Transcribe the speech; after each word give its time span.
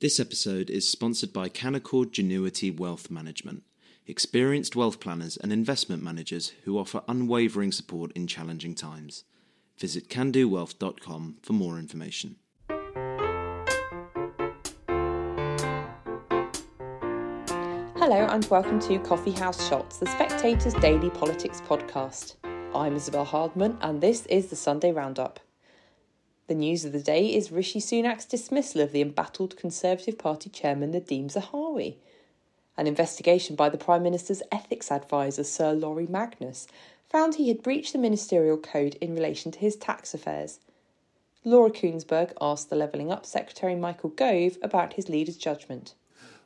This 0.00 0.20
episode 0.20 0.70
is 0.70 0.88
sponsored 0.88 1.32
by 1.32 1.48
Canaccord 1.48 2.12
Genuity 2.12 2.70
Wealth 2.70 3.10
Management, 3.10 3.64
experienced 4.06 4.76
wealth 4.76 5.00
planners 5.00 5.36
and 5.36 5.52
investment 5.52 6.04
managers 6.04 6.52
who 6.62 6.78
offer 6.78 7.02
unwavering 7.08 7.72
support 7.72 8.12
in 8.12 8.28
challenging 8.28 8.76
times. 8.76 9.24
Visit 9.76 10.08
canaccordwealth.com 10.08 11.38
for 11.42 11.52
more 11.52 11.80
information. 11.80 12.36
Hello 17.96 18.28
and 18.30 18.44
welcome 18.44 18.78
to 18.78 19.00
Coffee 19.00 19.32
House 19.32 19.68
Shots, 19.68 19.96
the 19.98 20.06
Spectator's 20.06 20.74
daily 20.74 21.10
politics 21.10 21.60
podcast. 21.66 22.36
I'm 22.72 22.94
Isabel 22.94 23.24
Hardman 23.24 23.76
and 23.80 24.00
this 24.00 24.26
is 24.26 24.46
the 24.46 24.54
Sunday 24.54 24.92
Roundup. 24.92 25.40
The 26.48 26.54
news 26.54 26.86
of 26.86 26.92
the 26.92 27.02
day 27.02 27.34
is 27.34 27.52
Rishi 27.52 27.78
Sunak's 27.78 28.24
dismissal 28.24 28.80
of 28.80 28.90
the 28.90 29.02
embattled 29.02 29.58
Conservative 29.58 30.16
Party 30.16 30.48
chairman 30.48 30.92
Nadhim 30.92 31.30
Zahawi. 31.30 31.96
An 32.74 32.86
investigation 32.86 33.54
by 33.54 33.68
the 33.68 33.76
Prime 33.76 34.02
Minister's 34.02 34.40
ethics 34.50 34.90
advisor, 34.90 35.44
Sir 35.44 35.74
Laurie 35.74 36.06
Magnus, 36.06 36.66
found 37.10 37.34
he 37.34 37.48
had 37.48 37.62
breached 37.62 37.92
the 37.92 37.98
ministerial 37.98 38.56
code 38.56 38.94
in 38.94 39.14
relation 39.14 39.52
to 39.52 39.58
his 39.58 39.76
tax 39.76 40.14
affairs. 40.14 40.58
Laura 41.44 41.70
Kuenssberg 41.70 42.32
asked 42.40 42.70
the 42.70 42.76
Levelling 42.76 43.12
Up 43.12 43.26
Secretary 43.26 43.74
Michael 43.74 44.08
Gove 44.08 44.56
about 44.62 44.94
his 44.94 45.10
leader's 45.10 45.36
judgment. 45.36 45.92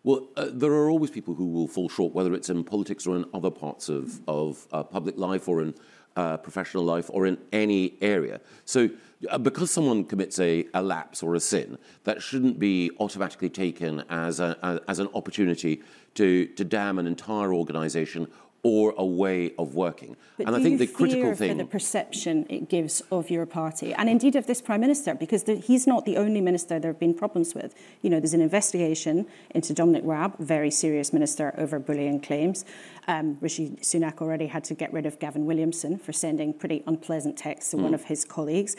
Well, 0.02 0.26
uh, 0.36 0.48
there 0.52 0.72
are 0.72 0.90
always 0.90 1.12
people 1.12 1.34
who 1.34 1.46
will 1.46 1.68
fall 1.68 1.88
short, 1.88 2.12
whether 2.12 2.34
it's 2.34 2.50
in 2.50 2.64
politics 2.64 3.06
or 3.06 3.14
in 3.14 3.24
other 3.32 3.52
parts 3.52 3.88
of, 3.88 4.20
of 4.26 4.66
uh, 4.72 4.82
public 4.82 5.16
life 5.16 5.46
or 5.46 5.62
in 5.62 5.74
uh, 6.16 6.36
professional 6.36 6.84
life 6.84 7.10
or 7.12 7.26
in 7.26 7.38
any 7.52 7.94
area. 8.00 8.40
So, 8.64 8.90
uh, 9.30 9.38
because 9.38 9.70
someone 9.70 10.04
commits 10.04 10.38
a, 10.40 10.66
a, 10.74 10.82
lapse 10.82 11.22
or 11.22 11.34
a 11.34 11.40
sin, 11.40 11.78
that 12.04 12.20
shouldn't 12.20 12.58
be 12.58 12.90
automatically 12.98 13.48
taken 13.48 14.02
as, 14.10 14.40
a, 14.40 14.82
as 14.88 14.98
an 14.98 15.08
opportunity 15.14 15.80
to, 16.14 16.46
to 16.46 16.64
damn 16.64 16.98
an 16.98 17.06
entire 17.06 17.54
organisation 17.54 18.26
or 18.64 18.94
a 18.96 19.04
way 19.04 19.52
of 19.58 19.74
working. 19.74 20.16
But 20.36 20.46
and 20.46 20.54
I 20.54 20.62
think 20.62 20.78
the 20.78 20.86
critical 20.86 21.34
thing 21.34 21.50
for 21.50 21.64
the 21.64 21.68
perception 21.68 22.46
it 22.48 22.68
gives 22.68 23.02
of 23.10 23.28
your 23.28 23.44
party, 23.44 23.92
and 23.92 24.08
indeed 24.08 24.36
of 24.36 24.46
this 24.46 24.60
prime 24.60 24.80
minister, 24.80 25.14
because 25.14 25.44
the, 25.44 25.56
he's 25.56 25.86
not 25.86 26.04
the 26.04 26.16
only 26.16 26.40
minister 26.40 26.78
there 26.78 26.92
have 26.92 27.00
been 27.00 27.14
problems 27.14 27.54
with. 27.54 27.74
You 28.02 28.10
know, 28.10 28.20
there's 28.20 28.34
an 28.34 28.40
investigation 28.40 29.26
into 29.50 29.74
Dominic 29.74 30.02
Raab, 30.04 30.38
very 30.38 30.70
serious 30.70 31.12
minister, 31.12 31.52
over 31.58 31.80
bullying 31.80 32.20
claims. 32.20 32.64
Um, 33.08 33.36
Rishi 33.40 33.70
Sunak 33.80 34.20
already 34.20 34.46
had 34.46 34.62
to 34.64 34.74
get 34.74 34.92
rid 34.92 35.06
of 35.06 35.18
Gavin 35.18 35.44
Williamson 35.44 35.98
for 35.98 36.12
sending 36.12 36.54
pretty 36.54 36.84
unpleasant 36.86 37.36
texts 37.36 37.72
to 37.72 37.78
mm. 37.78 37.82
one 37.82 37.94
of 37.94 38.04
his 38.04 38.24
colleagues. 38.24 38.76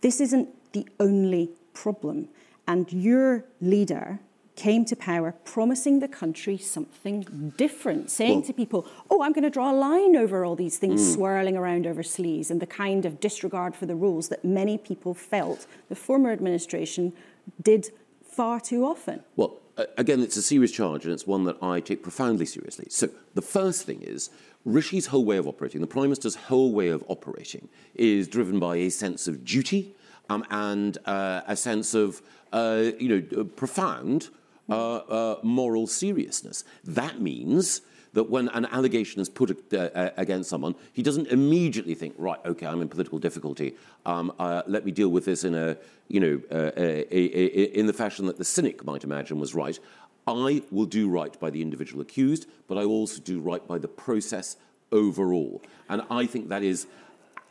This 0.00 0.20
isn't 0.20 0.48
the 0.72 0.88
only 0.98 1.50
problem, 1.74 2.28
and 2.66 2.90
your 2.90 3.44
leader 3.60 4.20
came 4.60 4.84
to 4.84 4.94
power 4.94 5.32
promising 5.46 6.00
the 6.00 6.08
country 6.08 6.58
something 6.58 7.54
different, 7.56 8.10
saying 8.10 8.40
well, 8.40 8.46
to 8.48 8.52
people, 8.52 8.86
oh, 9.10 9.22
I'm 9.22 9.32
going 9.32 9.44
to 9.44 9.56
draw 9.58 9.70
a 9.70 9.78
line 9.88 10.16
over 10.16 10.44
all 10.44 10.54
these 10.54 10.76
things 10.76 11.00
mm. 11.00 11.14
swirling 11.14 11.56
around 11.56 11.86
over 11.86 12.02
sleeves 12.02 12.50
and 12.50 12.60
the 12.60 12.66
kind 12.66 13.06
of 13.06 13.20
disregard 13.20 13.74
for 13.74 13.86
the 13.86 13.94
rules 13.94 14.28
that 14.28 14.44
many 14.44 14.76
people 14.76 15.14
felt 15.14 15.66
the 15.88 15.94
former 15.94 16.30
administration 16.30 17.14
did 17.62 17.90
far 18.22 18.60
too 18.60 18.84
often. 18.84 19.22
Well, 19.34 19.56
again, 19.96 20.20
it's 20.20 20.36
a 20.36 20.42
serious 20.42 20.72
charge 20.72 21.06
and 21.06 21.14
it's 21.14 21.26
one 21.26 21.44
that 21.44 21.56
I 21.62 21.80
take 21.80 22.02
profoundly 22.02 22.44
seriously. 22.44 22.88
So 22.90 23.08
the 23.34 23.42
first 23.42 23.86
thing 23.86 24.02
is 24.02 24.28
Rishi's 24.66 25.06
whole 25.06 25.24
way 25.24 25.38
of 25.38 25.46
operating, 25.46 25.80
the 25.80 25.86
Prime 25.86 26.04
Minister's 26.04 26.34
whole 26.34 26.72
way 26.74 26.88
of 26.88 27.02
operating, 27.08 27.70
is 27.94 28.28
driven 28.28 28.58
by 28.58 28.76
a 28.76 28.90
sense 28.90 29.26
of 29.26 29.42
duty 29.42 29.94
um, 30.28 30.44
and 30.50 30.98
uh, 31.06 31.40
a 31.46 31.56
sense 31.56 31.94
of, 31.94 32.20
uh, 32.52 32.90
you 32.98 33.08
know, 33.08 33.44
profound 33.44 34.28
uh, 34.70 34.96
uh, 34.96 35.38
moral 35.42 35.86
seriousness. 35.86 36.64
That 36.84 37.20
means 37.20 37.82
that 38.12 38.24
when 38.24 38.48
an 38.48 38.66
allegation 38.66 39.20
is 39.20 39.28
put 39.28 39.72
uh, 39.72 40.10
against 40.16 40.50
someone, 40.50 40.74
he 40.92 41.02
doesn't 41.02 41.28
immediately 41.28 41.94
think, 41.94 42.14
right, 42.18 42.40
okay, 42.44 42.66
I'm 42.66 42.82
in 42.82 42.88
political 42.88 43.18
difficulty. 43.18 43.74
Um, 44.04 44.32
uh, 44.38 44.62
let 44.66 44.84
me 44.84 44.92
deal 44.92 45.08
with 45.08 45.24
this 45.24 45.44
in 45.44 45.54
a, 45.54 45.76
you 46.08 46.20
know, 46.20 46.40
uh, 46.50 46.72
a, 46.76 47.16
a, 47.16 47.20
a, 47.20 47.78
in 47.78 47.86
the 47.86 47.92
fashion 47.92 48.26
that 48.26 48.38
the 48.38 48.44
cynic 48.44 48.84
might 48.84 49.04
imagine 49.04 49.38
was 49.38 49.54
right. 49.54 49.78
I 50.26 50.62
will 50.70 50.86
do 50.86 51.08
right 51.08 51.38
by 51.40 51.50
the 51.50 51.62
individual 51.62 52.02
accused, 52.02 52.46
but 52.68 52.78
I 52.78 52.84
also 52.84 53.20
do 53.20 53.40
right 53.40 53.66
by 53.66 53.78
the 53.78 53.88
process 53.88 54.56
overall. 54.92 55.62
And 55.88 56.02
I 56.10 56.26
think 56.26 56.48
that 56.48 56.62
is 56.62 56.86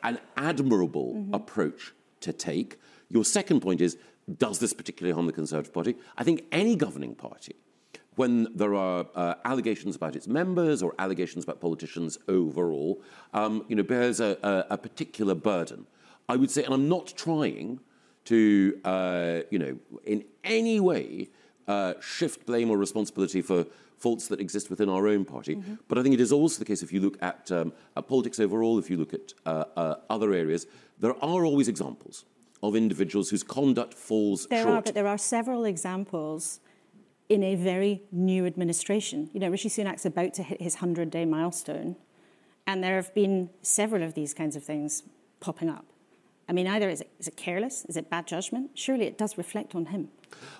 an 0.03 0.19
admirable 0.37 1.15
mm-hmm. 1.15 1.33
approach 1.33 1.93
to 2.21 2.33
take. 2.33 2.79
Your 3.09 3.25
second 3.25 3.61
point 3.61 3.81
is 3.81 3.97
does 4.37 4.59
this 4.59 4.73
particularly 4.73 5.13
harm 5.13 5.25
the 5.25 5.33
Conservative 5.33 5.73
Party? 5.73 5.95
I 6.17 6.23
think 6.23 6.45
any 6.51 6.75
governing 6.75 7.15
party, 7.15 7.55
when 8.15 8.47
there 8.53 8.75
are 8.75 9.07
uh, 9.15 9.35
allegations 9.45 9.95
about 9.95 10.15
its 10.15 10.27
members 10.27 10.83
or 10.83 10.93
allegations 10.99 11.43
about 11.43 11.61
politicians 11.61 12.17
overall, 12.27 13.01
um, 13.33 13.65
you 13.67 13.75
know, 13.75 13.83
bears 13.83 14.19
a, 14.19 14.37
a, 14.43 14.73
a, 14.73 14.77
particular 14.77 15.33
burden. 15.33 15.87
I 16.27 16.35
would 16.35 16.51
say, 16.51 16.63
and 16.63 16.73
I'm 16.73 16.89
not 16.89 17.13
trying 17.15 17.79
to, 18.25 18.79
uh, 18.83 19.39
you 19.49 19.57
know, 19.57 19.77
in 20.03 20.25
any 20.43 20.79
way 20.79 21.29
uh, 21.67 21.93
shift 22.01 22.45
blame 22.45 22.69
or 22.69 22.77
responsibility 22.77 23.41
for 23.41 23.65
faults 23.97 24.27
that 24.27 24.39
exist 24.39 24.69
within 24.69 24.89
our 24.89 25.07
own 25.07 25.25
party. 25.25 25.55
Mm-hmm. 25.55 25.75
But 25.87 25.97
I 25.97 26.03
think 26.03 26.13
it 26.13 26.21
is 26.21 26.31
also 26.31 26.59
the 26.59 26.65
case 26.65 26.83
if 26.83 26.91
you 26.91 26.99
look 26.99 27.17
at, 27.21 27.51
um, 27.51 27.73
at 27.95 28.07
politics 28.07 28.39
overall, 28.39 28.79
if 28.79 28.89
you 28.89 28.97
look 28.97 29.13
at 29.13 29.33
uh, 29.45 29.65
uh, 29.75 29.95
other 30.09 30.33
areas, 30.33 30.67
there 30.99 31.11
are 31.11 31.45
always 31.45 31.67
examples 31.67 32.25
of 32.61 32.75
individuals 32.75 33.29
whose 33.29 33.43
conduct 33.43 33.93
falls 33.93 34.47
there 34.47 34.63
short. 34.63 34.75
Are, 34.75 34.81
but 34.81 34.93
there 34.93 35.07
are 35.07 35.17
several 35.17 35.65
examples 35.65 36.59
in 37.29 37.43
a 37.43 37.55
very 37.55 38.03
new 38.11 38.45
administration. 38.45 39.29
You 39.33 39.39
know, 39.39 39.49
Rishi 39.49 39.69
Sunak's 39.69 40.05
about 40.05 40.33
to 40.35 40.43
hit 40.43 40.61
his 40.61 40.75
100 40.75 41.09
day 41.09 41.25
milestone, 41.25 41.95
and 42.67 42.83
there 42.83 42.95
have 42.95 43.13
been 43.13 43.49
several 43.61 44.03
of 44.03 44.13
these 44.13 44.33
kinds 44.33 44.55
of 44.55 44.63
things 44.63 45.03
popping 45.39 45.69
up. 45.69 45.85
I 46.49 46.51
mean, 46.51 46.65
either 46.65 46.89
is 46.89 47.01
it, 47.01 47.11
is 47.19 47.27
it 47.27 47.37
careless? 47.37 47.85
Is 47.85 47.95
it 47.95 48.09
bad 48.09 48.25
judgment? 48.25 48.71
Surely 48.73 49.05
it 49.05 49.19
does 49.19 49.37
reflect 49.37 49.75
on 49.75 49.85
him. 49.85 50.09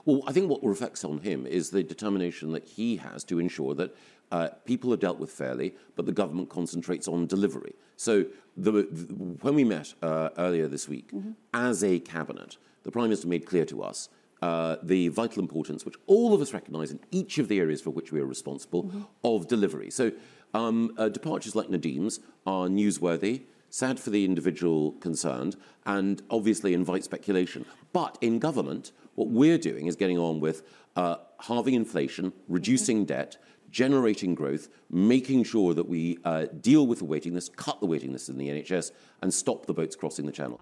Well, 0.06 0.22
I 0.28 0.32
think 0.32 0.48
what 0.48 0.64
reflects 0.64 1.04
on 1.04 1.18
him 1.20 1.48
is 1.48 1.72
the 1.72 1.84
determination 1.84 2.52
that 2.52 2.64
he 2.64 2.98
has 2.98 3.24
to 3.26 3.40
ensure 3.40 3.74
that 3.74 3.96
uh, 4.32 4.50
people 4.66 4.94
are 4.94 4.98
dealt 4.98 5.18
with 5.18 5.32
fairly, 5.32 5.74
but 5.96 6.06
the 6.06 6.12
government 6.12 6.50
concentrates 6.50 7.08
on 7.08 7.26
delivery. 7.26 7.74
So, 7.96 8.26
the, 8.56 8.72
the, 8.72 9.14
when 9.42 9.56
we 9.56 9.64
met 9.64 9.96
uh, 10.04 10.30
earlier 10.38 10.68
this 10.68 10.88
week, 10.88 11.12
mm-hmm. 11.12 11.32
as 11.54 11.84
a 11.84 12.00
cabinet, 12.00 12.58
the 12.84 12.92
Prime 12.92 13.06
Minister 13.06 13.28
made 13.28 13.48
clear 13.48 13.66
to 13.66 13.82
us 13.82 14.10
uh, 14.44 14.76
the 14.84 15.08
vital 15.08 15.42
importance, 15.42 15.86
which 15.86 15.96
all 16.06 16.36
of 16.36 16.42
us 16.42 16.54
recognise 16.54 16.92
in 16.92 17.00
each 17.10 17.40
of 17.40 17.48
the 17.48 17.60
areas 17.60 17.82
for 17.82 17.90
which 17.90 18.12
we 18.12 18.20
are 18.20 18.26
responsible, 18.26 18.84
mm-hmm. 18.84 19.02
of 19.24 19.48
delivery. 19.48 19.90
So, 19.90 20.12
um, 20.54 20.94
uh, 20.98 21.10
departures 21.10 21.56
like 21.56 21.70
Nadhim's 21.70 22.20
are 22.46 22.68
newsworthy 22.68 23.44
sad 23.70 24.00
for 24.00 24.10
the 24.10 24.26
individual 24.26 24.94
concerned, 24.94 25.56
and 25.86 26.22
obviously 26.30 26.74
invite 26.74 27.04
speculation. 27.04 27.66
But 27.94 28.18
in 28.22 28.40
government, 28.40 28.92
what 29.16 29.30
we're 29.30 29.58
doing 29.58 29.88
is 29.88 29.96
getting 29.96 30.18
on 30.18 30.40
with 30.40 30.64
uh, 30.96 31.18
halving 31.42 31.74
inflation, 31.74 32.34
reducing 32.48 33.06
debt, 33.06 33.38
generating 33.70 34.36
growth, 34.36 34.70
making 34.90 35.44
sure 35.44 35.74
that 35.74 35.88
we 35.88 36.18
uh, 36.26 36.46
deal 36.60 36.88
with 36.88 37.00
the 37.00 37.06
waiting 37.06 37.34
list, 37.34 37.56
cut 37.56 37.80
the 37.80 37.86
waiting 37.86 38.12
list 38.12 38.30
in 38.30 38.38
the 38.38 38.50
NHS, 38.50 38.92
and 39.22 39.34
stop 39.34 39.66
the 39.66 39.74
boats 39.74 39.96
crossing 39.96 40.26
the 40.26 40.32
channel. 40.32 40.62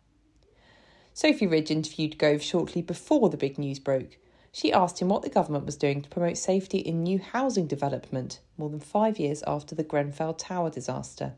Sophy 1.13 1.47
Ridge 1.47 1.71
interviewed 1.71 2.17
Gove 2.17 2.43
shortly 2.43 2.81
before 2.81 3.29
the 3.29 3.37
big 3.37 3.57
news 3.57 3.79
broke. 3.79 4.17
She 4.51 4.73
asked 4.73 4.99
him 4.99 5.09
what 5.09 5.23
the 5.23 5.29
government 5.29 5.65
was 5.65 5.75
doing 5.75 6.01
to 6.01 6.09
promote 6.09 6.37
safety 6.37 6.79
in 6.79 7.03
new 7.03 7.19
housing 7.19 7.67
development 7.67 8.39
more 8.57 8.69
than 8.69 8.79
five 8.79 9.19
years 9.19 9.43
after 9.45 9.75
the 9.75 9.83
Grenfell 9.83 10.33
Tower 10.33 10.69
disaster. 10.69 11.33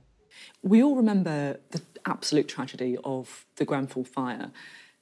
We 0.61 0.83
all 0.83 0.95
remember 0.95 1.59
the 1.71 1.81
absolute 2.05 2.47
tragedy 2.47 2.97
of 3.03 3.45
the 3.55 3.65
Grenfell 3.65 4.03
fire. 4.03 4.51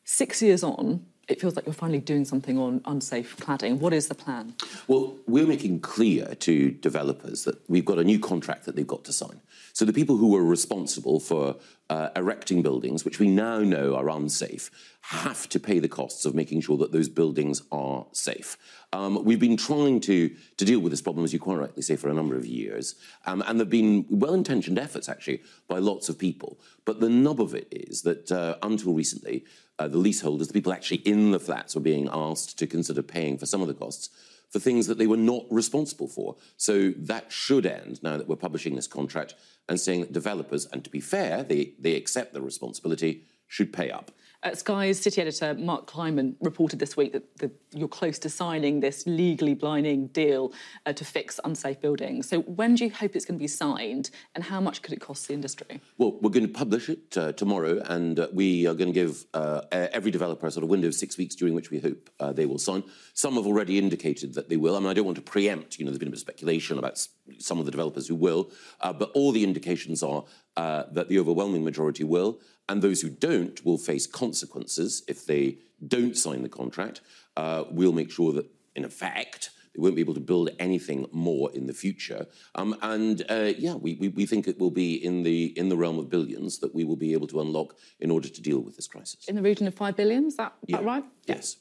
Six 0.04 0.42
years 0.42 0.64
on, 0.64 1.06
it 1.28 1.42
feels 1.42 1.56
like 1.56 1.66
you're 1.66 1.74
finally 1.74 2.00
doing 2.00 2.24
something 2.24 2.58
on 2.58 2.82
unsafe 2.86 3.36
cladding. 3.38 3.80
What 3.80 3.94
is 3.94 4.08
the 4.08 4.16
plan? 4.16 4.54
Well, 4.88 5.18
we're 5.28 5.46
making 5.46 5.81
clear 5.81 6.36
to 6.36 6.72
developers 6.72 7.44
that 7.44 7.57
we've 7.69 7.86
got 7.86 8.00
a 8.00 8.04
new 8.04 8.18
contract 8.18 8.66
that 8.66 8.75
they've 8.75 8.88
got 8.88 9.04
to 9.06 9.13
sign. 9.13 9.42
So 9.74 9.84
the 9.84 9.94
people 9.94 10.18
who 10.18 10.36
are 10.36 10.44
responsible 10.44 11.19
for 11.19 11.57
uh, 11.90 12.10
erecting 12.16 12.62
buildings, 12.62 13.04
which 13.06 13.19
we 13.19 13.28
now 13.28 13.60
know 13.60 13.96
are 13.96 14.10
unsafe, 14.10 14.72
have 15.01 15.48
to 15.50 15.60
pay 15.60 15.80
the 15.80 15.88
costs 15.88 16.25
of 16.25 16.34
making 16.34 16.62
sure 16.62 16.78
that 16.78 16.92
those 16.92 17.10
buildings 17.10 17.62
are 17.72 18.06
safe. 18.12 18.57
Um, 18.94 19.24
we've 19.24 19.40
been 19.40 19.57
trying 19.57 20.00
to, 20.01 20.30
to 20.57 20.66
deal 20.66 20.80
with 20.80 20.92
this 20.92 21.01
problem, 21.01 21.24
as 21.24 21.34
you 21.34 21.40
quite 21.40 21.57
rightly 21.57 21.81
say, 21.81 21.96
for 21.96 22.10
a 22.10 22.13
number 22.13 22.36
of 22.36 22.46
years. 22.46 22.96
Um, 23.25 23.42
and 23.46 23.60
there 23.60 23.66
have 23.66 23.69
been 23.69 24.06
well 24.10 24.34
intentioned 24.34 24.80
efforts, 24.80 25.07
actually, 25.10 25.42
by 25.68 25.80
lots 25.80 26.10
of 26.10 26.18
people. 26.18 26.60
But 26.86 27.00
the 27.00 27.10
nub 27.10 27.42
of 27.42 27.54
it 27.54 27.68
is 27.72 28.01
that 28.01 28.31
uh, 28.31 28.56
until 28.63 28.94
recently, 28.94 29.46
uh, 29.79 29.88
the 29.88 29.97
leaseholders, 29.97 30.47
the 30.47 30.53
people 30.53 30.74
actually 30.74 30.97
in 30.97 31.31
the 31.31 31.39
flats, 31.39 31.75
were 31.75 31.81
being 31.81 32.09
asked 32.12 32.57
to 32.59 32.68
consider 32.68 33.01
paying 33.01 33.38
for 33.38 33.45
some 33.45 33.62
of 33.62 33.68
the 33.68 33.74
costs 33.74 34.09
for 34.50 34.59
things 34.59 34.88
that 34.88 34.97
they 34.97 35.07
were 35.07 35.18
not 35.18 35.45
responsible 35.50 36.07
for. 36.07 36.35
So 36.56 36.91
that 36.91 37.31
should 37.31 37.65
end 37.65 38.01
now 38.01 38.18
that 38.18 38.27
we're 38.27 38.38
publishing 38.38 38.75
this 38.75 38.88
contract 38.88 39.35
and 39.68 39.79
saying 39.79 40.01
that 40.01 40.13
developers, 40.13 40.65
and 40.68 40.83
to 40.83 40.89
be 40.89 41.01
fair, 41.01 41.44
they, 41.44 41.74
they 41.79 41.95
accept 41.95 42.33
the 42.33 42.41
responsibility, 42.41 43.25
should 43.47 43.74
pay 43.74 43.91
up. 43.91 44.12
Uh, 44.44 44.54
Sky's 44.54 45.00
city 45.00 45.19
editor 45.19 45.56
Mark 45.56 45.88
Kleinman 45.88 46.36
reported 46.42 46.78
this 46.78 46.95
week 46.95 47.12
that 47.13 47.38
the, 47.38 47.51
you're 47.74 47.88
close 47.88 48.19
to 48.19 48.30
signing 48.30 48.81
this 48.81 49.07
legally 49.07 49.56
blinding 49.56 50.07
deal 50.07 50.54
uh, 50.86 50.94
to 50.94 51.04
fix 51.04 51.39
unsafe 51.44 51.81
buildings. 51.81 52.30
So 52.30 52.42
when 52.42 52.75
do 52.75 52.86
you 52.86 52.92
hope 52.92 53.16
it's 53.16 53.25
going 53.25 53.39
to 53.39 53.44
be 53.44 53.48
signed, 53.48 54.12
and 54.36 54.44
how 54.44 54.62
much 54.62 54.84
could 54.84 54.94
it 54.94 55.01
cost 55.01 55.28
the 55.28 55.34
industry? 55.34 55.81
Well, 55.98 56.19
we're 56.22 56.30
going 56.30 56.45
to 56.45 56.54
publish 56.54 56.88
it 56.88 57.18
uh, 57.18 57.31
tomorrow, 57.31 57.81
and 57.86 58.19
uh, 58.19 58.28
we 58.31 58.68
are 58.68 58.75
going 58.75 58.94
to 58.94 58.94
give 58.94 59.25
uh, 59.34 59.62
every 59.72 60.12
developer 60.12 60.45
a 60.45 60.51
sort 60.51 60.63
of 60.63 60.69
window 60.69 60.88
of 60.88 60.94
six 60.94 61.18
weeks 61.18 61.34
during 61.34 61.56
which 61.56 61.72
we 61.72 61.80
hope 61.80 62.10
uh, 62.19 62.31
they 62.31 62.45
will 62.45 62.60
sign. 62.60 62.84
Some 63.13 63.36
have 63.36 63.48
already 63.48 63.80
indicated 63.80 64.36
that 64.36 64.50
they 64.50 64.57
will. 64.57 64.75
I 64.75 64.80
mean, 64.80 64.89
I 64.89 64.94
don't 64.94 65.06
want 65.06 65.18
to 65.18 65.24
preempt. 65.24 65.80
You 65.80 65.86
know, 65.86 65.92
there's 65.92 66.00
been 66.00 66.10
a 66.10 66.12
bit 66.12 66.18
of 66.18 66.22
speculation 66.22 66.78
about 66.78 67.06
some 67.39 67.60
of 67.60 67.66
the 67.66 67.72
developers 67.72 68.07
who 68.07 68.16
will, 68.16 68.51
but 68.81 69.10
all 69.16 69.31
the 69.31 69.44
indications 69.44 70.04
are 70.04 70.24
that 70.57 71.07
the 71.07 71.19
overwhelming 71.19 71.63
majority 71.63 72.04
will 72.04 72.39
and 72.69 72.81
those 72.81 73.01
who 73.01 73.09
don't 73.09 73.63
will 73.65 73.77
face 73.77 74.07
consequences 74.07 75.04
if 75.07 75.25
they 75.25 75.57
don't 75.88 76.18
sign 76.18 76.44
the 76.44 76.50
contract. 76.50 77.01
Uh, 77.36 77.65
we'll 77.71 77.94
make 77.94 78.12
sure 78.12 78.33
that, 78.33 78.45
in 78.75 78.83
effect, 78.83 79.51
they 79.74 79.81
won't 79.81 79.95
be 79.95 80.01
able 80.01 80.15
to 80.15 80.19
build 80.19 80.50
anything 80.59 81.06
more 81.12 81.51
in 81.54 81.68
the 81.68 81.74
future. 81.74 82.25
Um, 82.56 82.75
and 82.81 83.24
uh, 83.30 83.54
yeah, 83.57 83.75
we, 83.75 83.95
we, 83.95 84.07
we, 84.09 84.25
think 84.25 84.48
it 84.48 84.59
will 84.59 84.71
be 84.71 84.95
in 84.95 85.24
the 85.24 85.57
in 85.57 85.69
the 85.69 85.77
realm 85.77 86.00
of 86.00 86.09
billions 86.09 86.60
that 86.60 86.74
we 86.74 86.83
will 86.83 86.95
be 86.95 87.13
able 87.13 87.27
to 87.27 87.42
unlock 87.42 87.75
in 88.00 88.10
order 88.10 88.27
to 88.27 88.42
deal 88.42 88.60
with 88.60 88.75
this 88.75 88.88
crisis. 88.88 89.27
In 89.27 89.36
the 89.36 89.42
region 89.42 89.68
of 89.68 89.75
five 89.75 89.95
billion, 89.95 90.25
is 90.25 90.38
that, 90.38 90.53
yeah. 90.65 90.77
that 90.77 90.86
right? 90.86 91.06
Yes. 91.25 91.57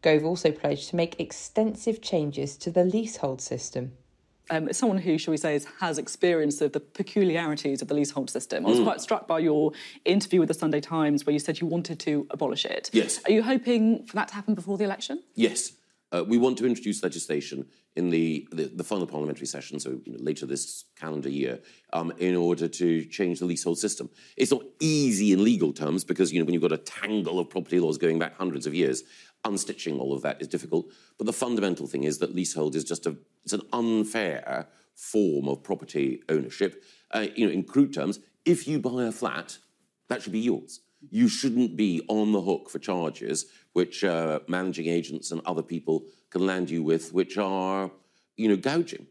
Gove 0.00 0.24
also 0.24 0.50
pledged 0.50 0.90
to 0.90 0.96
make 0.96 1.18
extensive 1.20 2.02
changes 2.02 2.56
to 2.58 2.70
the 2.70 2.84
leasehold 2.84 3.40
system 3.40 3.92
um, 4.50 4.72
someone 4.72 4.98
who, 4.98 5.18
shall 5.18 5.32
we 5.32 5.38
say, 5.38 5.60
has 5.80 5.98
experience 5.98 6.60
of 6.60 6.72
the 6.72 6.80
peculiarities 6.80 7.82
of 7.82 7.88
the 7.88 7.94
leasehold 7.94 8.30
system, 8.30 8.66
I 8.66 8.70
was 8.70 8.78
mm. 8.78 8.84
quite 8.84 9.00
struck 9.00 9.26
by 9.26 9.38
your 9.38 9.72
interview 10.04 10.40
with 10.40 10.48
the 10.48 10.54
Sunday 10.54 10.80
Times 10.80 11.24
where 11.24 11.32
you 11.32 11.38
said 11.38 11.60
you 11.60 11.66
wanted 11.66 11.98
to 12.00 12.26
abolish 12.30 12.64
it. 12.64 12.90
Yes. 12.92 13.20
Are 13.24 13.32
you 13.32 13.42
hoping 13.42 14.04
for 14.04 14.16
that 14.16 14.28
to 14.28 14.34
happen 14.34 14.54
before 14.54 14.76
the 14.76 14.84
election? 14.84 15.22
Yes. 15.34 15.72
Uh, 16.12 16.22
we 16.22 16.38
want 16.38 16.58
to 16.58 16.66
introduce 16.66 17.02
legislation 17.02 17.66
in 17.96 18.10
the, 18.10 18.46
the, 18.52 18.64
the 18.64 18.84
final 18.84 19.06
parliamentary 19.06 19.46
session, 19.46 19.80
so 19.80 20.00
you 20.04 20.12
know, 20.12 20.18
later 20.20 20.46
this 20.46 20.84
calendar 20.96 21.28
year, 21.28 21.60
um, 21.92 22.12
in 22.18 22.36
order 22.36 22.68
to 22.68 23.04
change 23.04 23.38
the 23.38 23.44
leasehold 23.44 23.78
system. 23.78 24.10
It's 24.36 24.50
not 24.50 24.62
easy 24.80 25.32
in 25.32 25.42
legal 25.42 25.72
terms 25.72 26.04
because 26.04 26.32
you 26.32 26.38
know 26.38 26.44
when 26.44 26.54
you've 26.54 26.62
got 26.62 26.72
a 26.72 26.78
tangle 26.78 27.38
of 27.38 27.50
property 27.50 27.80
laws 27.80 27.98
going 27.98 28.18
back 28.18 28.36
hundreds 28.36 28.66
of 28.66 28.74
years, 28.74 29.04
unstitching 29.44 29.98
all 29.98 30.12
of 30.12 30.22
that 30.22 30.40
is 30.40 30.48
difficult. 30.48 30.90
But 31.18 31.26
the 31.26 31.32
fundamental 31.32 31.86
thing 31.86 32.04
is 32.04 32.18
that 32.18 32.34
leasehold 32.34 32.74
is 32.74 32.84
just 32.84 33.06
a 33.06 33.16
it's 33.44 33.52
an 33.52 33.62
unfair 33.72 34.66
form 34.94 35.48
of 35.48 35.62
property 35.62 36.22
ownership. 36.28 36.82
Uh, 37.10 37.26
you 37.34 37.46
know, 37.46 37.52
in 37.52 37.62
crude 37.62 37.92
terms, 37.92 38.20
if 38.44 38.66
you 38.66 38.78
buy 38.78 39.04
a 39.04 39.12
flat, 39.12 39.58
that 40.08 40.22
should 40.22 40.32
be 40.32 40.40
yours. 40.40 40.80
You 41.10 41.28
shouldn't 41.28 41.76
be 41.76 42.02
on 42.08 42.32
the 42.32 42.40
hook 42.40 42.70
for 42.70 42.78
charges 42.78 43.46
which 43.74 44.04
uh, 44.04 44.40
managing 44.48 44.86
agents 44.86 45.30
and 45.30 45.40
other 45.44 45.62
people 45.62 46.04
can 46.30 46.46
land 46.46 46.70
you 46.70 46.82
with, 46.82 47.12
which 47.12 47.36
are, 47.36 47.90
you 48.36 48.48
know, 48.48 48.56
gouging. 48.56 49.06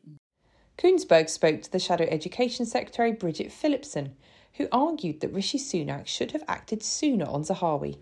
Kuenssberg 0.77 1.30
spoke 1.30 1.62
to 1.62 1.71
the 1.71 1.80
Shadow 1.80 2.06
Education 2.09 2.65
Secretary 2.65 3.12
Bridget 3.12 3.51
Phillipson, 3.51 4.15
who 4.53 4.68
argued 4.71 5.19
that 5.21 5.33
Rishi 5.33 5.59
Sunak 5.59 6.07
should 6.07 6.31
have 6.31 6.44
acted 6.47 6.81
sooner 6.81 7.25
on 7.25 7.44
Zahawi. 7.44 7.97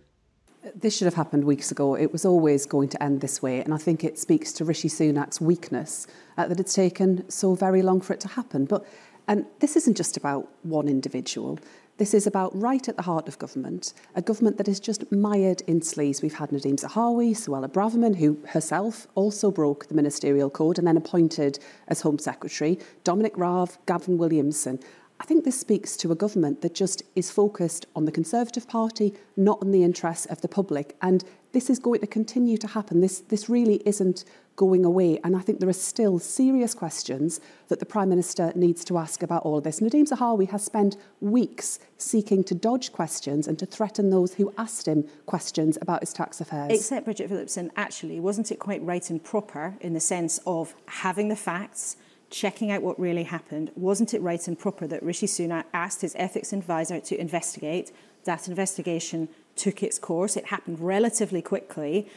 This 0.76 0.96
should 0.96 1.06
have 1.06 1.16
happened 1.16 1.44
weeks 1.44 1.72
ago. 1.72 1.96
It 1.96 2.12
was 2.12 2.24
always 2.24 2.68
going 2.68 2.90
to 2.90 3.02
end 3.02 3.22
this 3.22 3.42
way, 3.42 3.62
and 3.64 3.74
I 3.74 3.78
think 3.78 4.04
it 4.04 4.20
speaks 4.20 4.54
to 4.54 4.66
Rishi 4.66 4.90
Sunak's 4.90 5.42
weakness 5.42 6.06
uh, 6.38 6.48
that 6.48 6.60
it's 6.60 6.76
taken 6.76 7.28
so 7.30 7.56
very 7.56 7.82
long 7.82 8.00
for 8.00 8.14
it 8.14 8.20
to 8.22 8.28
happen. 8.28 8.66
But 8.66 8.86
and 9.28 9.46
this 9.60 9.76
isn't 9.76 9.98
just 9.98 10.18
about 10.18 10.50
one 10.64 10.88
individual. 10.88 11.58
This 11.98 12.14
is 12.14 12.26
about 12.26 12.60
right 12.60 12.88
at 12.90 12.96
the 12.96 13.04
heart 13.04 13.28
of 13.28 13.38
government, 13.38 13.94
a 14.16 14.22
government 14.22 14.58
that 14.58 14.68
is 14.68 14.80
just 14.80 15.12
mired 15.12 15.62
in 15.68 15.82
sleaze. 15.82 16.22
We've 16.22 16.34
had 16.34 16.50
Nadhim 16.50 16.80
Zahawi, 16.80 17.32
Suella 17.32 17.68
Braverman, 17.68 18.16
who 18.16 18.40
herself 18.48 19.08
also 19.14 19.52
broke 19.52 19.88
the 19.88 19.94
ministerial 19.94 20.50
code 20.50 20.78
and 20.80 20.88
then 20.88 20.98
appointed 20.98 21.60
as 21.88 22.02
Home 22.02 22.18
Secretary, 22.18 22.80
Dominic 23.04 23.38
Raab, 23.38 23.70
Gavin 23.86 24.18
Williamson. 24.18 24.80
I 25.22 25.24
think 25.24 25.46
this 25.46 25.60
speaks 25.60 25.96
to 25.98 26.12
a 26.12 26.16
government 26.16 26.62
that 26.62 26.74
just 26.74 27.04
is 27.16 27.30
focused 27.30 27.86
on 27.96 28.06
the 28.06 28.12
Conservative 28.12 28.68
Party, 28.68 29.14
not 29.38 29.62
on 29.62 29.70
the 29.70 29.84
interests 29.84 30.26
of 30.26 30.42
the 30.42 30.48
public. 30.48 30.96
And 31.00 31.24
this 31.52 31.70
is 31.70 31.78
going 31.78 32.00
to 32.00 32.08
continue 32.08 32.58
to 32.58 32.66
happen. 32.66 33.02
This, 33.02 33.20
this 33.20 33.48
really 33.48 33.84
isn't 33.86 34.26
going 34.56 34.84
away. 34.84 35.20
And 35.24 35.38
I 35.38 35.42
think 35.42 35.60
there 35.60 35.70
are 35.70 35.74
still 35.74 36.18
serious 36.18 36.74
questions 36.74 37.40
that 37.68 37.80
the 37.80 37.86
Prime 37.86 38.10
Minister 38.10 38.52
needs 38.56 38.84
to 38.86 38.98
ask 38.98 39.22
about 39.22 39.44
all 39.44 39.62
this. 39.62 39.80
Nadhim 39.80 40.10
Zahawi 40.10 40.50
has 40.50 40.64
spent 40.64 40.98
weeks 41.20 41.78
seeking 42.00 42.44
to 42.46 42.56
dodge 42.56 42.92
questions 42.92 43.48
and 43.48 43.60
to 43.60 43.68
threaten 43.68 44.10
those 44.10 44.34
who 44.34 44.52
asked 44.58 44.88
him 44.88 45.08
questions 45.28 45.78
about 45.84 46.00
his 46.00 46.14
tax 46.14 46.42
affairs. 46.42 46.72
Except 46.72 47.06
Bridget 47.06 47.30
Phillipson, 47.30 47.70
actually, 47.76 48.20
wasn't 48.20 48.52
it 48.52 48.58
quite 48.58 48.82
right 48.82 49.08
and 49.12 49.24
proper 49.24 49.76
in 49.82 49.94
the 49.94 50.00
sense 50.00 50.40
of 50.48 50.74
having 50.88 51.28
the 51.28 51.36
facts? 51.36 51.96
Checking 52.32 52.72
out 52.72 52.82
what 52.82 53.00
really 53.00 53.24
happened, 53.24 53.72
wasn't 53.76 54.14
it 54.14 54.22
right 54.22 54.48
and 54.48 54.58
proper 54.58 54.88
that 54.88 55.04
Rishi 55.04 55.28
Sunak 55.28 55.66
asked 55.74 56.02
his 56.02 56.16
ethics 56.18 56.54
advisor 56.54 57.00
to 57.00 57.20
investigate? 57.20 57.92
That 58.24 58.48
investigation 58.48 59.30
took 59.56 59.84
its 59.84 60.00
course. 60.00 60.38
It 60.38 60.48
happened 60.48 60.80
relatively 60.80 61.42
quickly. 61.42 62.08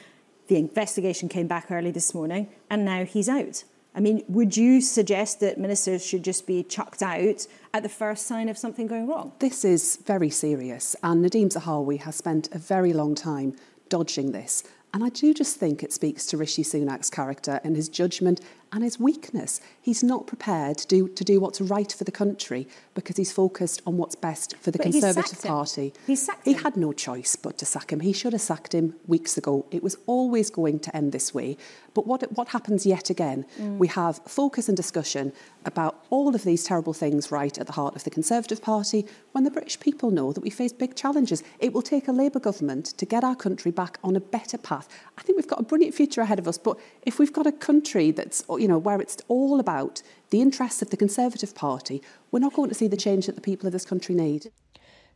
The 0.46 0.56
investigation 0.56 1.28
came 1.28 1.46
back 1.46 1.70
early 1.70 1.90
this 1.90 2.14
morning, 2.14 2.48
and 2.70 2.84
now 2.84 3.04
he's 3.04 3.28
out. 3.28 3.64
I 3.94 4.00
mean, 4.00 4.24
would 4.28 4.56
you 4.56 4.80
suggest 4.80 5.40
that 5.40 5.58
ministers 5.58 6.04
should 6.04 6.24
just 6.24 6.46
be 6.46 6.64
chucked 6.64 7.02
out 7.02 7.46
at 7.72 7.82
the 7.82 7.88
first 7.88 8.26
sign 8.26 8.48
of 8.48 8.58
something 8.58 8.86
going 8.86 9.06
wrong? 9.06 9.32
This 9.38 9.64
is 9.64 9.98
very 10.04 10.30
serious, 10.30 10.96
and 11.02 11.24
Nadhim 11.24 11.52
Zahawi 11.52 12.00
has 12.00 12.16
spent 12.16 12.48
a 12.52 12.58
very 12.58 12.92
long 12.92 13.14
time 13.14 13.54
dodging 13.88 14.32
this. 14.32 14.64
And 14.92 15.02
I 15.02 15.08
do 15.08 15.34
just 15.34 15.56
think 15.56 15.82
it 15.82 15.92
speaks 15.92 16.24
to 16.26 16.36
Rishi 16.36 16.62
Sunak's 16.62 17.10
character 17.10 17.60
and 17.64 17.74
his 17.74 17.88
judgment 17.88 18.40
and 18.74 18.82
his 18.82 18.98
weakness. 18.98 19.60
He's 19.80 20.02
not 20.02 20.26
prepared 20.26 20.78
to 20.78 20.86
do, 20.88 21.08
to 21.08 21.24
do 21.24 21.40
what's 21.40 21.60
right 21.60 21.90
for 21.92 22.02
the 22.02 22.10
country 22.10 22.66
because 22.94 23.16
he's 23.16 23.32
focused 23.32 23.80
on 23.86 23.96
what's 23.96 24.16
best 24.16 24.56
for 24.56 24.72
the 24.72 24.78
but 24.78 24.90
Conservative 24.90 25.40
Party. 25.42 25.94
He 26.06 26.16
sacked 26.16 26.46
him. 26.46 26.54
He 26.54 26.62
had 26.62 26.76
no 26.76 26.92
choice 26.92 27.36
but 27.36 27.56
to 27.58 27.66
sack 27.66 27.92
him. 27.92 28.00
He 28.00 28.12
should 28.12 28.32
have 28.32 28.42
sacked 28.42 28.74
him 28.74 28.96
weeks 29.06 29.38
ago. 29.38 29.64
It 29.70 29.82
was 29.82 29.96
always 30.06 30.50
going 30.50 30.80
to 30.80 30.96
end 30.96 31.12
this 31.12 31.32
way. 31.32 31.56
But 31.94 32.08
what, 32.08 32.32
what 32.32 32.48
happens 32.48 32.84
yet 32.84 33.08
again? 33.10 33.46
Mm. 33.60 33.78
We 33.78 33.86
have 33.88 34.20
focus 34.26 34.68
and 34.68 34.76
discussion 34.76 35.32
about 35.64 36.04
all 36.10 36.34
of 36.34 36.42
these 36.42 36.64
terrible 36.64 36.92
things 36.92 37.30
right 37.30 37.56
at 37.56 37.66
the 37.68 37.72
heart 37.74 37.94
of 37.94 38.02
the 38.02 38.10
Conservative 38.10 38.60
Party 38.60 39.06
when 39.30 39.44
the 39.44 39.50
British 39.50 39.78
people 39.78 40.10
know 40.10 40.32
that 40.32 40.40
we 40.40 40.50
face 40.50 40.72
big 40.72 40.96
challenges. 40.96 41.44
It 41.60 41.72
will 41.72 41.82
take 41.82 42.08
a 42.08 42.12
Labour 42.12 42.40
government 42.40 42.86
to 42.86 43.06
get 43.06 43.22
our 43.22 43.36
country 43.36 43.70
back 43.70 43.98
on 44.02 44.16
a 44.16 44.20
better 44.20 44.58
path. 44.58 44.88
I 45.16 45.22
think 45.22 45.36
we've 45.36 45.46
got 45.46 45.60
a 45.60 45.62
brilliant 45.62 45.94
future 45.94 46.20
ahead 46.20 46.40
of 46.40 46.48
us, 46.48 46.58
but 46.58 46.76
if 47.02 47.20
we've 47.20 47.32
got 47.32 47.46
a 47.46 47.52
country 47.52 48.10
that's 48.10 48.42
you 48.63 48.63
know, 48.68 48.78
where 48.78 49.00
it's 49.00 49.18
all 49.28 49.60
about 49.60 50.02
the 50.30 50.40
interests 50.40 50.82
of 50.82 50.90
the 50.90 50.96
Conservative 50.96 51.54
Party, 51.54 52.02
we're 52.30 52.40
not 52.40 52.54
going 52.54 52.68
to 52.68 52.74
see 52.74 52.88
the 52.88 52.96
change 52.96 53.26
that 53.26 53.34
the 53.34 53.40
people 53.40 53.66
of 53.66 53.72
this 53.72 53.84
country 53.84 54.14
need. 54.14 54.50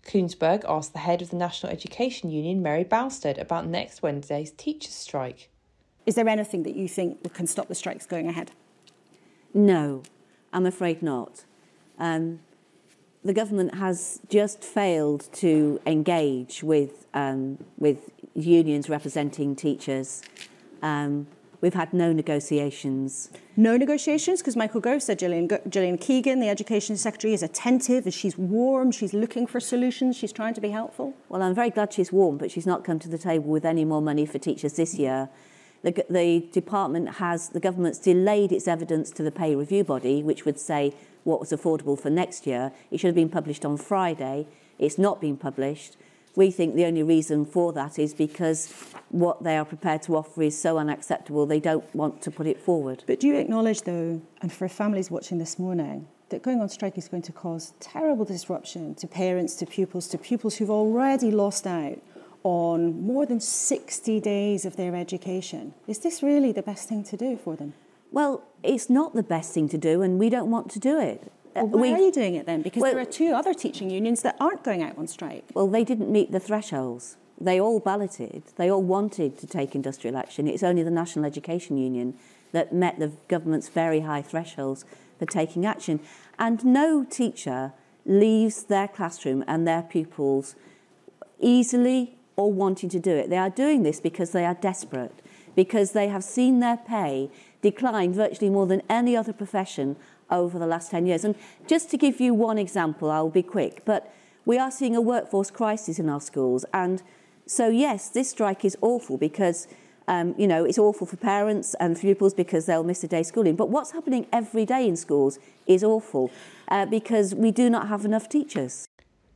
Kuenssberg 0.07 0.65
asked 0.69 0.93
the 0.93 1.01
head 1.01 1.21
of 1.23 1.31
the 1.31 1.37
National 1.37 1.73
Education 1.73 2.31
Union, 2.31 2.63
Mary 2.63 2.85
Bousted, 2.85 3.39
about 3.39 3.67
next 3.67 4.03
Wednesday's 4.03 4.51
teachers' 4.53 4.95
strike. 4.95 5.51
Is 6.07 6.15
there 6.15 6.29
anything 6.29 6.63
that 6.63 6.75
you 6.75 6.89
think 6.89 7.35
can 7.35 7.47
stop 7.47 7.69
the 7.69 7.75
strikes 7.75 8.07
going 8.07 8.29
ahead? 8.29 8.53
No, 9.53 10.03
I'm 10.53 10.65
afraid 10.67 11.03
not. 11.03 11.45
Um, 11.99 12.41
the 13.25 13.35
government 13.35 13.75
has 13.75 14.21
just 14.31 14.63
failed 14.63 15.29
to 15.35 15.81
engage 15.85 16.63
with 16.63 17.07
um, 17.13 17.59
with 17.77 18.11
unions 18.35 18.89
representing 18.89 19.57
teachers. 19.57 20.23
Um, 20.81 21.27
We've 21.61 21.75
had 21.75 21.93
no 21.93 22.13
negotiations. 22.13 23.31
No 23.57 23.77
negotiations? 23.77 24.41
Because 24.41 24.55
Michael 24.55 24.81
Gove 24.81 25.03
said 25.03 25.19
Gillian, 25.19 25.49
Gillian 25.69 25.99
Keegan, 25.99 26.39
the 26.39 26.49
Education 26.49 26.97
Secretary, 26.97 27.35
is 27.35 27.43
attentive, 27.43 28.05
and 28.05 28.15
she's 28.15 28.39
warm, 28.39 28.93
she's 28.93 29.13
looking 29.13 29.47
for 29.47 29.59
solutions, 29.59 30.17
she's 30.17 30.33
trying 30.33 30.55
to 30.55 30.61
be 30.61 30.71
helpful. 30.71 31.15
Well, 31.29 31.43
I'm 31.43 31.55
very 31.55 31.71
glad 31.71 31.93
she's 31.93 32.13
warm, 32.13 32.39
but 32.39 32.53
she's 32.53 32.67
not 32.67 32.85
come 32.85 33.01
to 33.01 33.09
the 33.09 33.19
table 33.19 33.49
with 33.49 33.65
any 33.65 33.85
more 33.85 34.01
money 34.01 34.25
for 34.25 34.39
teachers 34.39 34.75
this 34.75 34.95
year. 34.95 35.29
The, 35.83 36.05
the 36.09 36.49
department 36.53 37.15
has, 37.15 37.49
the 37.49 37.61
government's 37.61 37.99
delayed 37.99 38.53
its 38.53 38.69
evidence 38.69 39.11
to 39.13 39.25
the 39.25 39.33
pay 39.33 39.57
review 39.57 39.83
body, 39.83 40.23
which 40.23 40.45
would 40.45 40.61
say 40.61 40.95
what 41.25 41.41
was 41.41 41.51
affordable 41.51 41.99
for 41.99 42.11
next 42.11 42.47
year. 42.47 42.73
It 42.91 42.99
should 42.99 43.09
have 43.09 43.15
been 43.15 43.29
published 43.29 43.65
on 43.65 43.77
Friday. 43.77 44.47
It's 44.79 44.99
not 44.99 45.21
been 45.21 45.37
published. 45.37 45.97
We 46.39 46.53
think 46.53 46.77
the 46.77 46.85
only 46.85 47.03
reason 47.03 47.45
for 47.45 47.73
that 47.73 47.99
is 47.99 48.15
because 48.15 48.73
what 49.09 49.43
they 49.43 49.57
are 49.57 49.65
prepared 49.65 50.03
to 50.03 50.17
offer 50.17 50.41
is 50.41 50.57
so 50.57 50.79
unacceptable 50.79 51.47
they 51.47 51.59
don't 51.59 51.93
want 51.97 52.23
to 52.23 52.31
put 52.31 52.47
it 52.47 52.61
forward. 52.61 53.03
But 53.09 53.19
do 53.19 53.27
you 53.27 53.35
acknowledge, 53.35 53.83
though, 53.83 54.23
and 54.41 54.53
for 54.53 54.69
families 54.69 55.11
watching 55.11 55.39
this 55.39 55.59
morning, 55.59 56.07
that 56.29 56.45
going 56.45 56.61
on 56.61 56.69
strike 56.69 56.97
is 56.97 57.09
going 57.09 57.25
to 57.25 57.33
cause 57.33 57.73
terrible 57.81 58.25
disruption 58.25 58.95
to 58.95 59.09
parents, 59.09 59.57
to 59.57 59.67
pupils, 59.67 60.07
to 60.11 60.17
pupils 60.17 60.55
who've 60.55 60.71
already 60.71 61.33
lost 61.33 61.67
out 61.67 61.99
on 62.45 63.03
more 63.03 63.27
than 63.27 63.41
60 63.41 64.21
days 64.21 64.65
of 64.65 64.77
their 64.77 64.95
education? 64.95 65.75
Is 65.89 65.99
this 65.99 66.23
really 66.23 66.53
the 66.53 66.63
best 66.63 66.89
thing 66.89 67.03
to 67.03 67.17
do 67.17 67.37
for 67.37 67.57
them? 67.57 67.75
Well, 68.13 68.45
it's 68.63 68.89
not 68.89 69.17
the 69.17 69.25
best 69.25 69.53
thing 69.53 69.69
to 69.71 69.77
do, 69.77 70.03
and 70.03 70.21
we 70.21 70.31
don't 70.31 70.53
want 70.53 70.71
to 70.71 70.79
do 70.79 71.01
it. 71.01 71.33
Well, 71.65 71.81
why 71.81 71.81
we, 71.81 71.93
are 71.93 71.99
you 71.99 72.13
doing 72.13 72.35
it 72.35 72.47
then? 72.47 72.63
Because 72.63 72.83
well, 72.83 72.93
there 72.93 73.01
are 73.01 73.05
two 73.05 73.33
other 73.33 73.55
teaching 73.55 73.91
unions 73.91 74.23
that 74.23 74.37
aren't 74.41 74.65
going 74.65 74.83
out 74.83 74.97
on 74.99 75.07
strike. 75.07 75.45
Well, 75.55 75.69
they 75.69 75.85
didn't 75.85 76.11
meet 76.11 76.33
the 76.33 76.41
thresholds. 76.41 77.17
they 77.41 77.61
all 77.61 77.81
balloted, 77.81 78.43
they 78.57 78.71
all 78.71 78.83
wanted 78.83 79.39
to 79.39 79.47
take 79.47 79.75
industrial 79.75 80.17
action. 80.17 80.49
It's 80.49 80.63
only 80.63 80.83
the 80.83 80.91
National 80.91 81.25
Education 81.25 81.79
Union 81.79 82.15
that 82.53 82.73
met 82.73 82.99
the 82.99 83.13
government's 83.29 83.69
very 83.69 84.01
high 84.01 84.23
thresholds 84.23 84.85
for 85.19 85.27
taking 85.27 85.67
action. 85.67 86.01
And 86.39 86.65
no 86.65 87.05
teacher 87.05 87.73
leaves 88.07 88.65
their 88.65 88.89
classroom 88.89 89.45
and 89.47 89.69
their 89.69 89.83
pupils 89.83 90.57
easily 91.41 92.17
or 92.37 92.53
wanting 92.53 92.89
to 92.89 92.99
do 92.99 93.11
it. 93.11 93.31
They 93.31 93.37
are 93.37 93.51
doing 93.51 93.83
this 93.83 94.01
because 94.01 94.31
they 94.31 94.45
are 94.45 94.55
desperate, 94.55 95.15
because 95.55 95.93
they 95.93 96.09
have 96.09 96.25
seen 96.25 96.61
their 96.61 96.77
pay 96.77 97.31
decline 97.61 98.13
virtually 98.13 98.51
more 98.51 98.67
than 98.67 98.83
any 98.89 99.17
other 99.17 99.33
profession 99.33 99.97
over 100.31 100.59
the 100.59 100.67
last 100.67 100.91
10 100.91 101.07
years. 101.07 101.25
And 101.25 101.35
just 101.67 101.91
to 101.91 101.97
give 101.97 102.21
you 102.21 102.35
one 102.35 102.59
example, 102.59 103.11
I'll 103.11 103.31
be 103.31 103.43
quick, 103.43 103.83
but 103.85 104.13
we 104.45 104.59
are 104.59 104.71
seeing 104.71 104.97
a 104.97 105.01
workforce 105.01 105.51
crisis 105.51 105.99
in 105.99 106.09
our 106.09 106.21
schools. 106.21 106.65
And 106.73 107.03
so, 107.47 107.69
yes, 107.69 108.09
this 108.09 108.31
strike 108.31 108.65
is 108.65 108.77
awful 108.81 109.19
because, 109.19 109.69
um, 110.07 110.35
you 110.39 110.47
know, 110.47 110.65
it's 110.65 110.79
awful 110.79 111.07
for 111.07 111.17
parents 111.17 111.75
and 111.81 111.97
for 111.97 112.03
pupils 112.03 112.35
because 112.35 112.67
they'll 112.67 112.85
miss 112.85 113.05
a 113.05 113.09
day 113.09 113.23
schooling. 113.23 113.57
But 113.57 113.71
what's 113.71 113.93
happening 113.93 114.27
every 114.33 114.65
day 114.65 114.87
in 114.89 114.97
schools 114.97 115.39
is 115.67 115.85
awful 115.85 116.31
uh, 116.69 116.87
because 116.87 117.35
we 117.35 117.51
do 117.51 117.69
not 117.69 117.89
have 117.89 118.05
enough 118.05 118.29
teachers. 118.29 118.89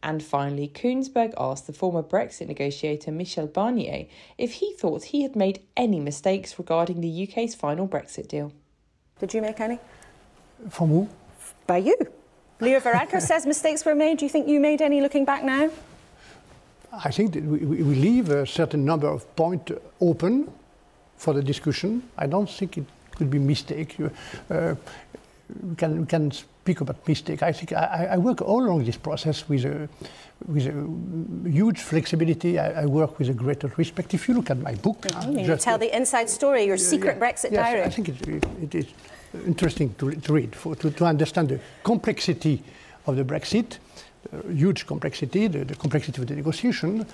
And 0.03 0.23
finally, 0.23 0.67
Kuenssberg 0.67 1.33
asked 1.39 1.67
the 1.67 1.73
former 1.73 2.03
Brexit 2.03 2.49
negotiator 2.49 3.13
Michel 3.13 3.47
Barnier 3.47 4.09
if 4.37 4.55
he 4.55 4.75
thought 4.75 5.05
he 5.05 5.23
had 5.23 5.37
made 5.37 5.61
any 5.77 6.01
mistakes 6.01 6.59
regarding 6.59 7.01
the 7.01 7.29
UK's 7.29 7.55
final 7.55 7.87
Brexit 7.87 8.29
deal. 8.29 8.53
Did 9.21 9.33
you 9.33 9.43
make 9.43 9.61
any? 9.61 9.79
From 10.71 10.88
who? 10.88 11.09
By 11.66 11.78
you. 11.78 11.97
Leo 12.61 12.81
Varadkar 12.81 13.21
says 13.31 13.47
mistakes 13.47 13.85
were 13.85 13.95
made. 13.95 14.19
Do 14.19 14.25
you 14.25 14.28
think 14.28 14.49
you 14.49 14.61
made 14.61 14.81
any 14.81 15.00
looking 15.00 15.25
back 15.25 15.45
now? 15.45 15.71
I 16.92 17.11
think 17.11 17.33
that 17.33 17.42
we, 17.42 17.59
we 17.59 17.95
leave 17.95 18.28
a 18.31 18.47
certain 18.47 18.85
number 18.85 19.09
of 19.09 19.25
points 19.35 19.73
open 20.00 20.50
for 21.16 21.33
the 21.33 21.42
discussion. 21.42 22.02
I 22.19 22.26
don't 22.26 22.49
think 22.49 22.78
it 22.78 22.85
could 23.16 23.31
be 23.31 23.38
mistake. 23.38 23.97
Uh, 24.50 24.75
we 25.62 25.76
can, 25.76 26.00
we 26.00 26.07
can 26.07 26.31
speak 26.31 26.81
about 26.81 27.07
mistake. 27.09 27.42
I 27.42 27.52
think 27.52 27.73
I, 27.73 28.09
I, 28.12 28.19
work 28.19 28.40
all 28.42 28.64
along 28.64 28.85
this 28.85 28.97
process 28.97 29.49
with 29.49 29.64
a, 29.64 29.88
with 30.47 30.66
a 30.66 31.49
huge 31.49 31.81
flexibility. 31.81 32.59
I, 32.59 32.83
I, 32.83 32.87
work 32.87 33.19
with 33.19 33.28
a 33.28 33.35
greater 33.35 33.71
respect. 33.76 34.14
If 34.14 34.28
you 34.28 34.35
look 34.35 34.50
at 34.50 34.59
my 34.59 34.75
book, 34.75 35.02
mm-hmm. 35.02 35.38
you 35.38 35.57
tell 35.57 35.78
the 35.78 35.95
inside 35.95 36.31
story, 36.31 36.64
your 36.64 36.78
secret 36.78 37.16
yeah, 37.19 37.25
Brexit 37.25 37.52
yes, 37.52 37.64
diary. 37.64 37.83
I 37.83 37.88
think 37.90 38.09
it, 38.09 38.45
it 38.62 38.75
is 38.75 38.87
interesting 39.47 39.95
to, 39.95 40.12
to 40.12 40.33
read, 40.33 40.55
for, 40.55 40.77
to, 40.77 40.91
to 40.91 41.05
understand 41.05 41.49
the 41.49 41.61
complexity 41.83 42.62
of 43.07 43.17
the 43.17 43.25
Brexit 43.25 43.79
huge 44.51 44.87
complexity, 44.87 45.47
the, 45.49 45.65
the, 45.65 45.75
complexity 45.75 46.23
of 46.23 46.29
the 46.29 46.35
negotiation. 46.35 47.07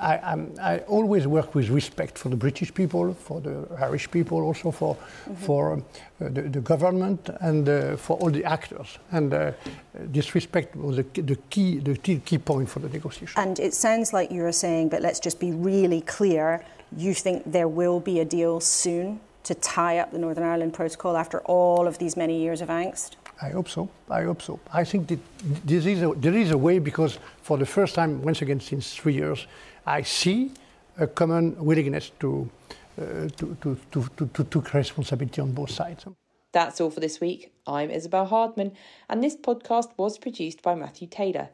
I, 0.00 0.46
I, 0.60 0.78
always 0.88 1.26
work 1.26 1.54
with 1.54 1.70
respect 1.70 2.18
for 2.18 2.28
the 2.28 2.36
British 2.36 2.74
people, 2.74 3.14
for 3.14 3.40
the 3.40 3.66
Irish 3.80 4.10
people, 4.10 4.42
also 4.42 4.70
for, 4.70 4.94
mm-hmm. 4.94 5.34
for 5.34 5.74
uh, 5.74 5.78
the, 6.18 6.42
the, 6.42 6.60
government 6.60 7.30
and 7.40 7.68
uh, 7.68 7.96
for 7.96 8.18
all 8.18 8.30
the 8.30 8.44
actors. 8.44 8.98
And 9.12 9.32
uh, 9.32 9.52
this 9.94 10.34
respect 10.34 10.76
was 10.76 10.96
the, 10.96 11.22
the, 11.22 11.36
key, 11.48 11.78
the 11.78 11.96
key 11.96 12.38
point 12.38 12.68
for 12.68 12.80
the 12.80 12.88
negotiation. 12.88 13.40
And 13.40 13.58
it 13.58 13.72
sounds 13.72 14.12
like 14.12 14.30
you're 14.30 14.52
saying, 14.52 14.90
but 14.90 15.02
let's 15.02 15.20
just 15.20 15.40
be 15.40 15.52
really 15.52 16.02
clear, 16.02 16.64
you 16.96 17.14
think 17.14 17.50
there 17.50 17.68
will 17.68 18.00
be 18.00 18.20
a 18.20 18.24
deal 18.24 18.60
soon 18.60 19.20
to 19.46 19.54
tie 19.54 19.98
up 19.98 20.10
the 20.12 20.18
Northern 20.18 20.44
Ireland 20.44 20.74
Protocol 20.74 21.16
after 21.16 21.40
all 21.40 21.86
of 21.86 21.98
these 21.98 22.16
many 22.16 22.40
years 22.40 22.60
of 22.60 22.68
angst? 22.68 23.12
I 23.40 23.50
hope 23.50 23.68
so. 23.68 23.88
I 24.10 24.22
hope 24.22 24.42
so. 24.42 24.58
I 24.72 24.84
think 24.84 25.08
that 25.08 25.18
this 25.64 25.86
is 25.86 26.02
a, 26.02 26.12
there 26.16 26.34
is 26.34 26.50
a 26.50 26.58
way 26.58 26.78
because 26.78 27.18
for 27.42 27.58
the 27.58 27.66
first 27.66 27.94
time, 27.94 28.22
once 28.22 28.42
again, 28.42 28.60
since 28.60 28.94
three 28.94 29.14
years, 29.14 29.46
I 29.86 30.02
see 30.02 30.50
a 30.98 31.06
common 31.06 31.56
willingness 31.64 32.10
to, 32.20 32.50
uh, 32.98 33.28
to, 33.36 33.56
to, 33.60 33.78
to, 33.92 34.08
to, 34.16 34.44
to 34.44 34.62
take 34.62 34.74
responsibility 34.74 35.40
on 35.40 35.52
both 35.52 35.70
sides. 35.70 36.06
That's 36.52 36.80
all 36.80 36.90
for 36.90 37.00
this 37.00 37.20
week. 37.20 37.52
I'm 37.66 37.90
Isabel 37.90 38.26
Hardman, 38.26 38.72
and 39.10 39.22
this 39.22 39.36
podcast 39.36 39.90
was 39.98 40.18
produced 40.18 40.62
by 40.62 40.74
Matthew 40.74 41.06
Taylor. 41.06 41.50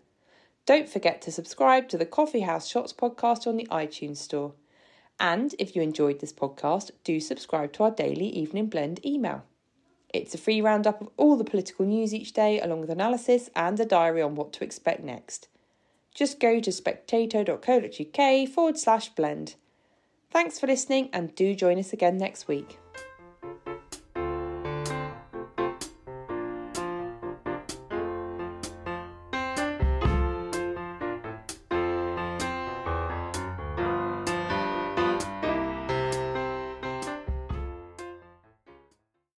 Don't 0.65 0.89
forget 0.89 1.21
to 1.23 1.33
subscribe 1.33 1.89
to 1.89 1.99
the 1.99 2.07
Coffee 2.07 2.43
House 2.43 2.69
Shots 2.69 2.93
podcast 2.93 3.49
on 3.49 3.57
the 3.57 3.67
iTunes 3.73 4.19
Store. 4.19 4.55
And 5.23 5.55
if 5.57 5.77
you 5.77 5.83
enjoyed 5.83 6.19
this 6.19 6.33
podcast, 6.33 6.91
do 7.05 7.21
subscribe 7.21 7.73
to 7.75 7.85
our 7.85 7.93
daily 7.93 8.27
Evening 8.27 8.67
Blend 8.67 9.07
email. 9.07 9.45
It's 10.13 10.35
a 10.35 10.39
free 10.39 10.61
roundup 10.61 11.01
of 11.01 11.11
all 11.17 11.37
the 11.37 11.45
political 11.45 11.87
news 11.87 12.13
each 12.13 12.33
day, 12.33 12.61
along 12.61 12.81
with 12.81 12.91
analysis 12.91 13.49
and 13.55 13.79
a 13.79 13.85
diary 13.85 14.21
on 14.21 14.35
what 14.35 14.53
to 14.55 14.65
expect 14.65 15.05
next. 15.05 15.47
Just 16.13 16.41
go 16.41 16.59
to 16.59 16.73
spectator.co.uk 16.73 18.49
forward 18.49 18.77
slash 18.77 19.11
blend. 19.11 19.55
Thanks 20.29 20.59
for 20.59 20.67
listening 20.67 21.09
and 21.13 21.35
do 21.37 21.55
join 21.55 21.79
us 21.79 21.93
again 21.93 22.19
next 22.19 22.49
week. 22.49 22.82